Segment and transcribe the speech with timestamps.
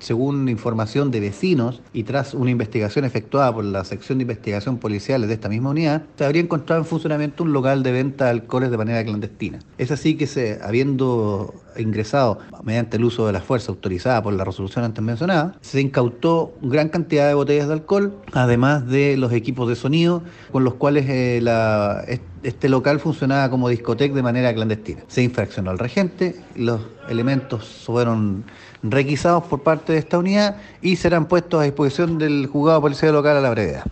[0.00, 5.26] Según información de vecinos y tras una investigación efectuada por la sección de investigación policiales
[5.26, 8.70] de esta misma unidad, se habría encontrado en funcionamiento un local de venta de alcoholes
[8.70, 9.58] de manera clandestina.
[9.76, 14.44] Es así que se, habiendo ingresado mediante el uso de la fuerza autorizada por la
[14.44, 19.68] resolución antes mencionada, se incautó gran cantidad de botellas de alcohol, además de los equipos
[19.68, 21.40] de sonido con los cuales eh,
[22.42, 25.02] este local funcionaba como discoteca de manera clandestina.
[25.08, 28.44] Se infraccionó al regente, los elementos fueron
[28.82, 33.12] requisados por parte de esta unidad y serán puestos a disposición del juzgado de policía
[33.12, 33.84] local a la brevedad.